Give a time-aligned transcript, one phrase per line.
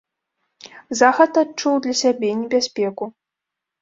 [1.01, 3.03] Захад адчуў для сябе небяспеку.